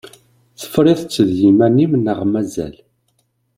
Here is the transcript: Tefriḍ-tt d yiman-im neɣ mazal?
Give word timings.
Tefriḍ-tt 0.59 1.15
d 1.29 1.29
yiman-im 1.39 1.93
neɣ 1.99 2.19
mazal? 2.31 2.75